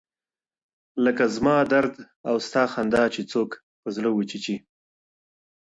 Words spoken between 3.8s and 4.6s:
په زړه وچيچي~